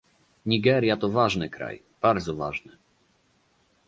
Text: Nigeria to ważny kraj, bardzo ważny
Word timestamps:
Nigeria 0.45 0.97
to 0.97 1.09
ważny 1.09 1.49
kraj, 1.49 1.81
bardzo 2.01 2.35
ważny 2.35 2.77